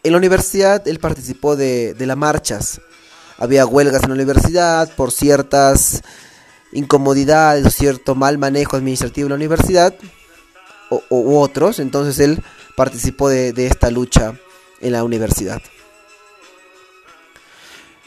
En 0.02 0.12
la 0.12 0.18
universidad 0.18 0.86
él 0.86 1.00
participó 1.00 1.56
de, 1.56 1.94
las 1.98 2.16
marchas. 2.16 2.80
Había 3.36 3.66
huelgas 3.66 4.02
en 4.02 4.10
la 4.10 4.14
universidad 4.14 4.90
por 4.94 5.12
ciertas 5.12 6.02
incomodidades 6.72 7.74
cierto 7.74 8.14
mal 8.14 8.38
manejo 8.38 8.76
administrativo 8.76 9.26
en 9.26 9.30
la 9.30 9.36
universidad 9.36 9.94
o, 10.90 11.02
u 11.10 11.38
otros. 11.38 11.78
Entonces 11.78 12.18
él 12.18 12.42
participó 12.76 13.28
de, 13.28 13.52
esta 13.66 13.90
lucha 13.90 14.34
en 14.80 14.92
la 14.92 15.04
universidad. 15.04 15.60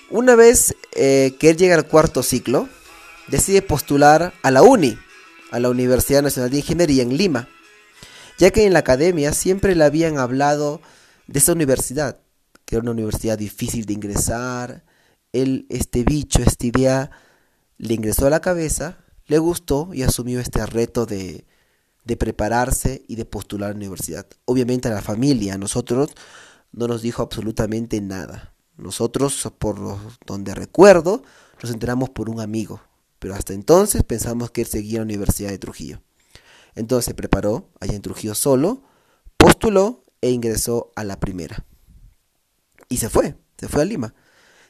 Una 0.10 0.36
vez 0.36 0.76
eh, 0.94 1.36
que 1.40 1.50
él 1.50 1.58
llega 1.58 1.76
al 1.76 1.88
cuarto 1.88 2.22
ciclo, 2.24 2.68
decide 3.28 3.62
postular 3.62 4.34
a 4.44 4.52
la 4.52 4.62
UNI, 4.62 4.98
a 5.52 5.60
la 5.60 5.70
Universidad 5.70 6.22
Nacional 6.22 6.52
de 6.52 6.58
Ingeniería 6.58 7.04
en 7.04 7.16
Lima, 7.18 7.48
ya 8.38 8.52
que 8.52 8.66
en 8.66 8.74
la 8.74 8.80
academia 8.80 9.34
siempre 9.34 9.76
le 9.76 9.84
habían 9.84 10.18
hablado 10.18 10.82
de 11.28 11.40
esa 11.40 11.54
universidad, 11.54 12.20
que 12.66 12.76
era 12.76 12.82
una 12.82 12.92
universidad 12.92 13.38
difícil 13.38 13.86
de 13.86 13.94
ingresar. 13.94 14.84
Él, 15.32 15.66
este 15.70 16.04
bicho, 16.04 16.42
esta 16.42 16.66
idea, 16.66 17.12
le 17.82 17.96
ingresó 17.96 18.28
a 18.28 18.30
la 18.30 18.42
cabeza, 18.42 19.00
le 19.26 19.40
gustó 19.40 19.90
y 19.92 20.04
asumió 20.04 20.40
este 20.40 20.64
reto 20.68 21.08
de, 21.08 21.46
de 22.06 22.16
prepararse 22.16 23.04
y 23.08 23.16
de 23.16 23.26
postular 23.26 23.70
a 23.70 23.74
la 23.74 23.78
universidad. 23.78 24.28
Obviamente 24.46 24.88
a 24.88 24.92
la 24.92 25.02
familia, 25.02 25.56
a 25.56 25.58
nosotros 25.58 26.12
no 26.72 26.88
nos 26.88 27.02
dijo 27.02 27.24
absolutamente 27.24 28.00
nada. 28.00 28.54
Nosotros, 28.78 29.52
por 29.58 29.80
donde 30.28 30.54
recuerdo, 30.54 31.24
nos 31.64 31.72
enteramos 31.72 32.12
por 32.12 32.30
un 32.30 32.40
amigo, 32.40 32.82
pero 33.18 33.34
hasta 33.34 33.54
entonces 33.54 34.04
pensamos 34.04 34.52
que 34.52 34.62
él 34.62 34.68
seguía 34.68 35.02
en 35.02 35.08
la 35.08 35.14
Universidad 35.14 35.50
de 35.50 35.58
Trujillo. 35.58 36.04
Entonces 36.76 37.06
se 37.06 37.14
preparó 37.16 37.72
allá 37.80 37.96
en 37.96 38.04
Trujillo 38.04 38.36
solo, 38.36 38.84
postuló 39.38 40.04
e 40.22 40.30
ingresó 40.30 40.92
a 40.96 41.04
la 41.04 41.20
primera. 41.20 41.66
Y 42.90 42.98
se 42.98 43.10
fue, 43.10 43.38
se 43.58 43.68
fue 43.68 43.82
a 43.82 43.86
Lima, 43.86 44.14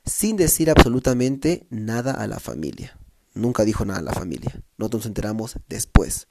sin 0.05 0.37
decir 0.37 0.69
absolutamente 0.69 1.67
nada 1.69 2.13
a 2.13 2.25
la 2.27 2.39
familia. 2.39 2.97
Nunca 3.33 3.63
dijo 3.63 3.85
nada 3.85 3.99
a 3.99 4.03
la 4.03 4.13
familia. 4.13 4.61
Nosotros 4.77 5.01
nos 5.01 5.07
enteramos 5.07 5.55
después. 5.67 6.27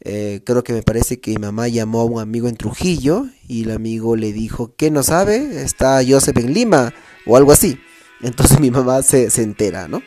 Eh, 0.00 0.40
creo 0.44 0.64
que 0.64 0.72
me 0.72 0.82
parece 0.82 1.20
que 1.20 1.30
mi 1.30 1.36
mamá 1.36 1.68
llamó 1.68 2.00
a 2.00 2.04
un 2.04 2.20
amigo 2.20 2.48
en 2.48 2.56
Trujillo 2.56 3.26
y 3.46 3.64
el 3.64 3.70
amigo 3.70 4.16
le 4.16 4.32
dijo, 4.32 4.74
¿qué 4.76 4.90
no 4.90 5.02
sabe? 5.02 5.62
Está 5.62 6.00
Joseph 6.06 6.36
en 6.38 6.52
Lima 6.52 6.92
o 7.26 7.36
algo 7.36 7.52
así. 7.52 7.78
Entonces 8.20 8.58
mi 8.60 8.70
mamá 8.70 9.02
se, 9.02 9.30
se 9.30 9.42
entera, 9.42 9.86
¿no? 9.86 10.02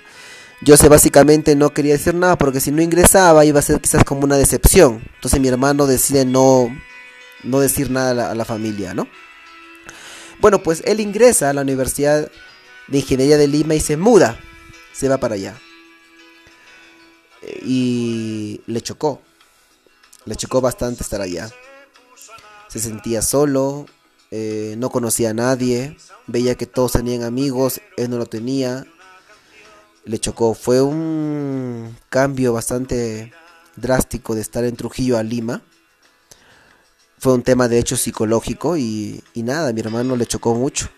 Joseph 0.66 0.90
básicamente 0.90 1.56
no 1.56 1.74
quería 1.74 1.94
decir 1.94 2.16
nada 2.16 2.38
porque 2.38 2.60
si 2.60 2.72
no 2.72 2.82
ingresaba 2.82 3.46
iba 3.46 3.60
a 3.60 3.64
ser 3.64 3.80
quizás 3.80 4.04
como 4.04 4.22
una 4.22 4.38
decepción. 4.38 5.04
Entonces 5.16 5.40
mi 5.40 5.48
hermano 5.48 5.86
decide 5.86 6.26
no, 6.26 6.70
no 7.44 7.60
decir 7.60 7.92
nada 7.92 8.32
a 8.32 8.36
la, 8.36 8.46
familia, 8.46 8.94
¿no? 8.94 9.08
Bueno, 10.42 10.64
pues 10.64 10.82
él 10.86 11.00
ingresa 11.00 11.50
a 11.50 11.54
la 11.54 11.62
Universidad 11.62 12.30
de 12.88 12.98
Ingeniería 12.98 13.38
de 13.38 13.48
Lima 13.48 13.76
y 13.76 13.80
se 13.80 13.98
muda, 13.98 14.40
se 14.94 15.08
va 15.08 15.18
para 15.18 15.36
allá. 15.36 15.56
Y 17.64 18.62
le 18.68 18.82
chocó, 18.82 19.22
le 20.26 20.36
chocó 20.36 20.62
bastante 20.62 21.04
estar 21.04 21.22
allá. 21.22 21.50
Se 22.68 22.80
sentía 22.80 23.22
solo, 23.22 23.86
eh, 24.32 24.76
no 24.78 24.90
conocía 24.90 25.30
a 25.30 25.34
nadie, 25.34 25.98
veía 26.28 26.56
que 26.56 26.66
todos 26.66 26.94
tenían 26.94 27.24
amigos, 27.24 27.82
él 27.98 28.10
no 28.10 28.18
lo 28.18 28.26
tenía. 28.26 28.86
Le 30.04 30.20
chocó, 30.20 30.54
fue 30.54 30.82
un 30.82 31.98
cambio 32.10 32.54
bastante 32.54 33.32
drástico 33.76 34.36
de 34.36 34.42
estar 34.42 34.64
en 34.64 34.76
Trujillo 34.76 35.18
a 35.18 35.24
Lima 35.24 35.64
fue 37.26 37.34
un 37.34 37.42
tema 37.42 37.68
de 37.68 37.80
hecho 37.80 37.98
psicológico 37.98 38.78
y, 38.78 39.24
nada, 39.34 39.74
mi 39.74 39.82
hermano 39.82 40.16
le 40.16 40.28
chocó 40.28 40.54
mucho. 40.54 40.90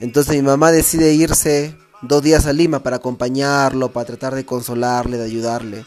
Entonces 0.00 0.34
mi 0.34 0.42
mamá 0.42 0.72
decide 0.72 1.14
irse 1.14 1.78
dos 2.02 2.22
días 2.22 2.46
a 2.46 2.52
Lima 2.52 2.82
para 2.82 2.96
acompañarlo, 2.96 3.92
para 3.92 4.06
tratar 4.06 4.34
de 4.34 4.44
consolarle, 4.44 5.16
de 5.16 5.24
ayudarle. 5.24 5.84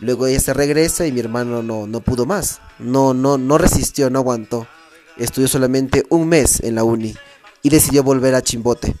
Luego 0.00 0.26
ella 0.26 0.40
se 0.40 0.54
regresa 0.54 1.06
y 1.06 1.12
mi 1.12 1.20
hermano 1.20 1.62
no, 1.62 1.86
no 1.86 2.00
pudo 2.00 2.26
más. 2.26 2.60
No, 2.78 3.14
no, 3.14 3.38
no 3.38 3.58
resistió, 3.58 4.10
no 4.10 4.18
aguantó. 4.18 4.66
Estudió 5.16 5.48
solamente 5.48 6.04
un 6.08 6.28
mes 6.28 6.60
en 6.60 6.74
la 6.74 6.84
uni 6.84 7.14
y 7.62 7.68
decidió 7.68 8.02
volver 8.02 8.34
a 8.34 8.42
Chimbote. 8.42 8.94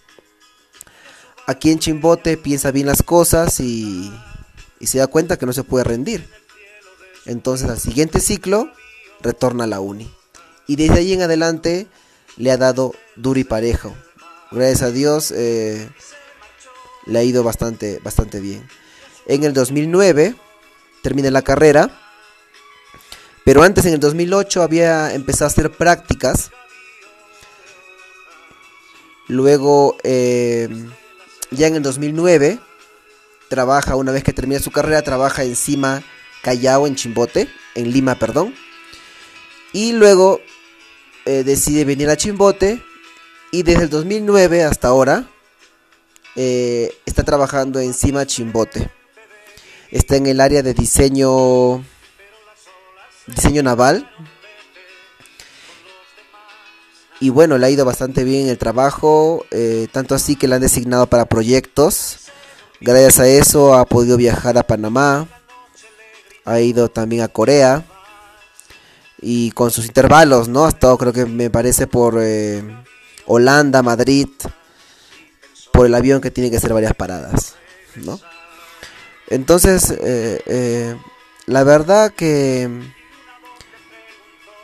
Aquí 1.46 1.70
en 1.70 1.78
Chimbote 1.78 2.36
piensa 2.36 2.70
bien 2.70 2.86
las 2.86 3.02
cosas 3.02 3.58
y, 3.60 4.12
y 4.78 4.86
se 4.86 4.98
da 4.98 5.06
cuenta 5.06 5.38
que 5.38 5.46
no 5.46 5.52
se 5.52 5.64
puede 5.64 5.84
rendir. 5.84 6.28
Entonces 7.24 7.68
al 7.68 7.78
siguiente 7.78 8.20
ciclo 8.20 8.70
retorna 9.20 9.64
a 9.64 9.66
la 9.68 9.80
uni. 9.80 10.10
Y 10.66 10.76
desde 10.76 10.98
ahí 10.98 11.12
en 11.14 11.22
adelante 11.22 11.88
le 12.36 12.52
ha 12.52 12.56
dado 12.56 12.94
duro 13.16 13.40
y 13.40 13.44
parejo. 13.44 13.94
Gracias 14.50 14.82
a 14.82 14.90
Dios 14.90 15.30
eh, 15.30 15.88
le 17.06 17.18
ha 17.18 17.22
ido 17.22 17.44
bastante, 17.44 18.00
bastante 18.02 18.40
bien. 18.40 18.68
En 19.26 19.44
el 19.44 19.52
2009 19.52 20.34
termina 21.02 21.30
la 21.30 21.42
carrera. 21.42 21.90
Pero 23.44 23.62
antes, 23.62 23.86
en 23.86 23.94
el 23.94 24.00
2008, 24.00 24.62
había 24.62 25.14
empezado 25.14 25.46
a 25.46 25.48
hacer 25.48 25.70
prácticas. 25.70 26.50
Luego, 29.28 29.96
eh, 30.02 30.68
ya 31.50 31.68
en 31.68 31.76
el 31.76 31.82
2009, 31.82 32.60
trabaja, 33.48 33.96
una 33.96 34.12
vez 34.12 34.24
que 34.24 34.32
termina 34.32 34.60
su 34.60 34.70
carrera, 34.70 35.02
trabaja 35.02 35.42
encima 35.44 36.02
Callao, 36.42 36.86
en 36.86 36.96
Chimbote 36.96 37.48
en 37.74 37.92
Lima, 37.92 38.16
perdón. 38.16 38.54
Y 39.72 39.92
luego 39.92 40.40
eh, 41.24 41.44
decide 41.44 41.84
venir 41.84 42.10
a 42.10 42.16
Chimbote 42.16 42.82
y 43.52 43.62
desde 43.62 43.84
el 43.84 43.90
2009 43.90 44.64
hasta 44.64 44.88
ahora 44.88 45.28
eh, 46.36 46.92
está 47.06 47.24
trabajando 47.24 47.80
en 47.80 47.94
Cima 47.94 48.26
Chimbote. 48.26 48.90
Está 49.90 50.16
en 50.16 50.26
el 50.26 50.40
área 50.40 50.62
de 50.62 50.72
diseño 50.72 51.82
diseño 53.26 53.62
naval. 53.62 54.08
Y 57.20 57.28
bueno, 57.28 57.58
le 57.58 57.66
ha 57.66 57.70
ido 57.70 57.84
bastante 57.84 58.24
bien 58.24 58.48
el 58.48 58.56
trabajo, 58.56 59.44
eh, 59.50 59.88
tanto 59.92 60.14
así 60.14 60.36
que 60.36 60.48
le 60.48 60.54
han 60.54 60.62
designado 60.62 61.06
para 61.06 61.26
proyectos. 61.26 62.30
Gracias 62.80 63.18
a 63.20 63.28
eso 63.28 63.74
ha 63.74 63.84
podido 63.84 64.16
viajar 64.16 64.56
a 64.56 64.66
Panamá, 64.66 65.28
ha 66.46 66.60
ido 66.60 66.88
también 66.88 67.22
a 67.22 67.28
Corea 67.28 67.84
y 69.20 69.50
con 69.50 69.70
sus 69.70 69.84
intervalos, 69.84 70.48
¿no? 70.48 70.64
Ha 70.64 70.70
estado 70.70 70.96
creo 70.96 71.12
que 71.12 71.26
me 71.26 71.50
parece 71.50 71.86
por 71.86 72.16
eh, 72.18 72.62
Holanda, 73.32 73.80
Madrid, 73.84 74.26
por 75.72 75.86
el 75.86 75.94
avión 75.94 76.20
que 76.20 76.32
tiene 76.32 76.50
que 76.50 76.56
hacer 76.56 76.72
varias 76.72 76.94
paradas, 76.94 77.54
¿no? 77.94 78.18
Entonces, 79.28 79.92
eh, 79.92 80.42
eh, 80.46 80.96
la 81.46 81.62
verdad 81.62 82.12
que 82.12 82.68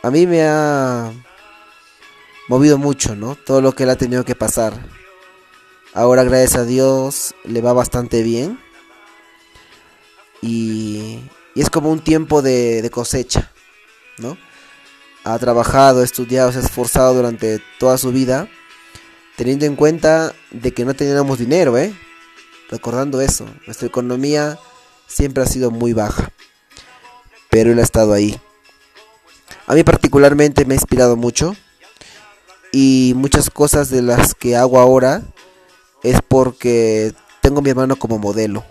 a 0.03 0.11
mí 0.11 0.27
me 0.27 0.43
ha 0.43 1.13
movido 2.49 2.77
mucho, 2.77 3.15
¿no? 3.15 3.35
Todo 3.35 3.61
lo 3.61 3.71
que 3.71 3.83
él 3.83 3.89
ha 3.89 3.95
tenido 3.95 4.25
que 4.25 4.35
pasar. 4.35 4.73
Ahora, 5.93 6.25
gracias 6.25 6.57
a 6.57 6.65
Dios, 6.65 7.35
le 7.45 7.61
va 7.61 7.71
bastante 7.71 8.21
bien. 8.21 8.59
Y, 10.41 11.21
es 11.55 11.69
como 11.69 11.89
un 11.89 12.03
tiempo 12.03 12.41
de, 12.41 12.81
de 12.81 12.89
cosecha, 12.89 13.49
¿no? 14.17 14.37
Ha 15.23 15.39
trabajado, 15.39 16.03
estudiado, 16.03 16.51
se 16.51 16.59
ha 16.59 16.61
esforzado 16.61 17.13
durante 17.13 17.61
toda 17.79 17.97
su 17.97 18.11
vida, 18.11 18.49
teniendo 19.37 19.65
en 19.65 19.75
cuenta 19.75 20.33
de 20.51 20.73
que 20.73 20.83
no 20.83 20.95
teníamos 20.95 21.39
dinero, 21.39 21.77
¿eh? 21.77 21.95
Recordando 22.69 23.21
eso, 23.21 23.45
nuestra 23.65 23.87
economía 23.87 24.59
siempre 25.05 25.43
ha 25.43 25.45
sido 25.45 25.71
muy 25.71 25.93
baja, 25.93 26.33
pero 27.49 27.71
él 27.71 27.79
ha 27.79 27.83
estado 27.83 28.11
ahí. 28.11 28.37
A 29.67 29.75
mí 29.75 29.83
particularmente 29.83 30.65
me 30.65 30.73
ha 30.73 30.77
inspirado 30.77 31.15
mucho 31.15 31.55
y 32.71 33.13
muchas 33.15 33.49
cosas 33.49 33.89
de 33.89 34.01
las 34.01 34.33
que 34.33 34.57
hago 34.57 34.79
ahora 34.79 35.21
es 36.03 36.19
porque 36.27 37.13
tengo 37.41 37.59
a 37.59 37.61
mi 37.61 37.69
hermano 37.69 37.95
como 37.95 38.17
modelo. 38.17 38.65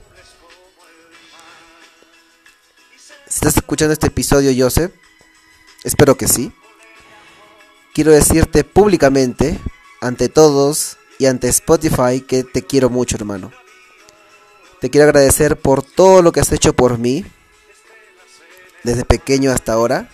Si 3.27 3.35
estás 3.35 3.57
escuchando 3.57 3.93
este 3.93 4.09
episodio, 4.09 4.53
Joseph, 4.57 4.93
espero 5.85 6.17
que 6.17 6.27
sí. 6.27 6.53
Quiero 7.95 8.13
decirte 8.13 8.65
públicamente, 8.65 9.59
ante 10.01 10.29
todos 10.29 10.97
y 11.19 11.27
ante 11.27 11.49
Spotify, 11.49 12.21
que 12.21 12.45
te 12.45 12.63
quiero 12.63 12.91
mucho, 12.91 13.17
hermano. 13.17 13.53
Te 14.81 14.91
quiero 14.91 15.07
agradecer 15.07 15.57
por 15.57 15.83
todo 15.83 16.23
lo 16.23 16.33
que 16.33 16.41
has 16.41 16.53
hecho 16.53 16.75
por 16.75 16.99
mí, 16.99 17.25
desde 18.85 19.05
pequeño 19.05 19.51
hasta 19.51 19.73
ahora. 19.73 20.11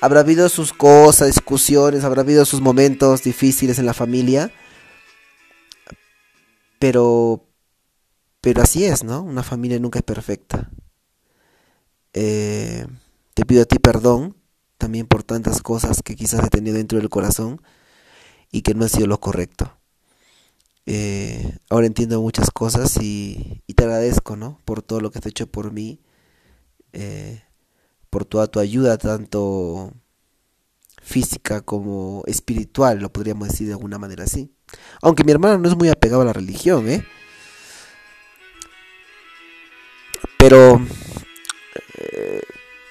Habrá 0.00 0.20
habido 0.20 0.48
sus 0.48 0.72
cosas, 0.72 1.28
discusiones, 1.28 2.04
habrá 2.04 2.20
habido 2.20 2.44
sus 2.44 2.60
momentos 2.60 3.22
difíciles 3.22 3.78
en 3.78 3.86
la 3.86 3.94
familia. 3.94 4.52
Pero, 6.78 7.46
pero 8.42 8.62
así 8.62 8.84
es, 8.84 9.02
¿no? 9.02 9.22
Una 9.22 9.42
familia 9.42 9.78
nunca 9.78 10.00
es 10.00 10.04
perfecta. 10.04 10.70
Eh, 12.12 12.86
te 13.32 13.44
pido 13.46 13.62
a 13.62 13.64
ti 13.64 13.78
perdón 13.78 14.36
también 14.78 15.06
por 15.06 15.22
tantas 15.22 15.62
cosas 15.62 16.02
que 16.04 16.14
quizás 16.14 16.44
he 16.44 16.50
tenido 16.50 16.76
dentro 16.76 16.98
del 16.98 17.08
corazón 17.08 17.60
y 18.54 18.62
que 18.62 18.72
no 18.72 18.84
ha 18.84 18.88
sido 18.88 19.08
lo 19.08 19.18
correcto. 19.18 19.76
Eh, 20.86 21.58
ahora 21.70 21.88
entiendo 21.88 22.20
muchas 22.20 22.52
cosas 22.52 22.96
y, 23.02 23.60
te 23.74 23.82
agradezco, 23.82 24.36
¿no? 24.36 24.60
Por 24.64 24.80
todo 24.80 25.00
lo 25.00 25.10
que 25.10 25.18
has 25.18 25.26
hecho 25.26 25.48
por 25.48 25.72
mí, 25.72 25.98
eh, 26.92 27.42
por 28.10 28.24
toda 28.24 28.46
tu 28.46 28.60
ayuda, 28.60 28.96
tanto 28.96 29.92
física 31.02 31.62
como 31.62 32.22
espiritual, 32.26 33.00
lo 33.00 33.12
podríamos 33.12 33.48
decir 33.48 33.66
de 33.66 33.72
alguna 33.72 33.98
manera 33.98 34.22
así. 34.22 34.52
Aunque 35.02 35.24
mi 35.24 35.32
hermano 35.32 35.58
no 35.58 35.68
es 35.68 35.76
muy 35.76 35.88
apegado 35.88 36.22
a 36.22 36.26
la 36.26 36.32
religión, 36.32 36.88
¿eh? 36.88 37.04
Pero 40.38 40.80
eh, 41.98 42.40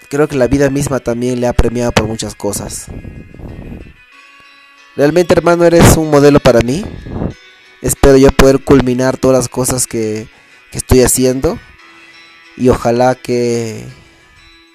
creo 0.10 0.28
que 0.28 0.36
la 0.36 0.48
vida 0.48 0.70
misma 0.70 1.00
también 1.00 1.40
le 1.40 1.48
ha 1.48 1.54
premiado 1.54 1.94
por 1.94 2.06
muchas 2.06 2.36
cosas. 2.36 2.90
Realmente, 4.96 5.34
hermano, 5.34 5.64
eres 5.64 5.98
un 5.98 6.12
modelo 6.12 6.40
para 6.40 6.62
mí. 6.62 6.86
Espero 7.82 8.18
yo 8.18 8.30
poder 8.32 8.64
culminar 8.64 9.18
todas 9.18 9.38
las 9.38 9.50
cosas 9.50 9.88
que, 9.88 10.28
estoy 10.72 11.02
haciendo. 11.02 11.60
Y 12.58 12.70
ojalá 12.70 13.16
que, 13.16 13.86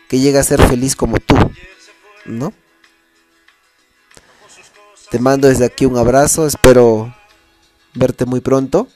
que 0.09 0.19
llegue 0.19 0.39
a 0.39 0.43
ser 0.43 0.61
feliz 0.67 0.97
como 0.97 1.19
tú, 1.19 1.37
¿no? 2.25 2.53
Te 5.11 5.19
mando 5.19 5.49
desde 5.49 5.65
aquí 5.65 5.87
un 5.87 5.97
abrazo, 5.97 6.47
espero 6.47 7.15
verte 7.95 8.27
muy 8.27 8.41
pronto 8.41 8.89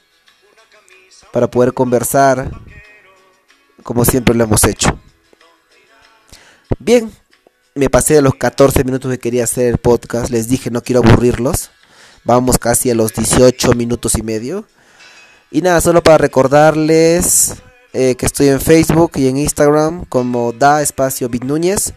para 1.31 1.49
poder 1.49 1.73
conversar 1.73 2.51
como 3.81 4.05
siempre 4.05 4.35
lo 4.35 4.43
hemos 4.43 4.63
hecho. 4.63 4.99
Bien, 6.79 7.11
me 7.75 7.89
pasé 7.89 8.13
de 8.15 8.21
los 8.21 8.35
14 8.35 8.83
minutos 8.83 9.11
que 9.11 9.19
quería 9.19 9.45
hacer 9.45 9.67
el 9.67 9.77
podcast, 9.77 10.29
les 10.29 10.47
dije 10.47 10.69
no 10.69 10.83
quiero 10.83 11.01
aburrirlos, 11.03 11.71
vamos 12.23 12.57
casi 12.57 12.91
a 12.91 12.95
los 12.95 13.13
18 13.13 13.73
minutos 13.73 14.15
y 14.15 14.21
medio. 14.21 14.65
Y 15.51 15.61
nada, 15.61 15.81
solo 15.81 16.01
para 16.01 16.17
recordarles 16.17 17.55
eh, 17.93 18.15
que 18.15 18.25
estoy 18.25 18.47
en 18.47 18.59
Facebook 18.59 19.11
y 19.15 19.27
en 19.27 19.37
Instagram 19.37 20.05
como 20.05 20.51
da 20.51 20.81
espacio 20.81 21.29
Bit 21.29 21.43
Núñez. 21.43 21.93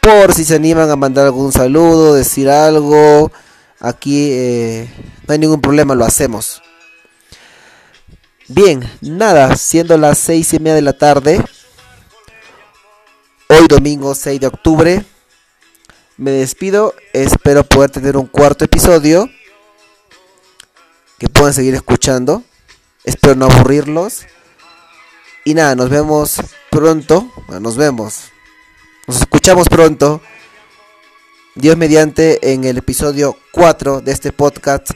Por 0.00 0.32
si 0.34 0.44
se 0.44 0.54
animan 0.54 0.90
a 0.90 0.96
mandar 0.96 1.26
algún 1.26 1.52
saludo, 1.52 2.14
decir 2.14 2.48
algo, 2.48 3.32
aquí 3.80 4.30
eh, 4.32 4.88
no 5.26 5.32
hay 5.32 5.38
ningún 5.38 5.60
problema, 5.60 5.94
lo 5.94 6.04
hacemos. 6.04 6.62
Bien, 8.48 8.88
nada, 9.00 9.56
siendo 9.56 9.96
las 9.98 10.18
seis 10.18 10.54
y 10.54 10.60
media 10.60 10.76
de 10.76 10.82
la 10.82 10.92
tarde, 10.92 11.44
hoy 13.48 13.66
domingo 13.68 14.14
6 14.14 14.40
de 14.40 14.46
octubre, 14.46 15.04
me 16.16 16.30
despido, 16.30 16.94
espero 17.12 17.64
poder 17.64 17.90
tener 17.90 18.16
un 18.16 18.26
cuarto 18.26 18.64
episodio 18.64 19.28
que 21.18 21.28
puedan 21.28 21.52
seguir 21.52 21.74
escuchando, 21.74 22.42
espero 23.04 23.34
no 23.34 23.46
aburrirlos. 23.46 24.26
Y 25.44 25.54
nada, 25.54 25.74
nos 25.74 25.90
vemos 25.90 26.36
pronto, 26.70 27.30
nos 27.60 27.76
vemos, 27.76 28.32
nos 29.06 29.20
escuchamos 29.20 29.68
pronto. 29.68 30.20
Dios 31.54 31.76
mediante 31.76 32.52
en 32.52 32.64
el 32.64 32.78
episodio 32.78 33.36
4 33.52 34.00
de 34.00 34.12
este 34.12 34.32
podcast 34.32 34.90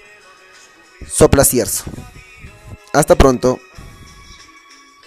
Sopla 1.07 1.45
Cierzo. 1.45 1.85
Hasta 2.93 3.15
pronto. 3.15 3.61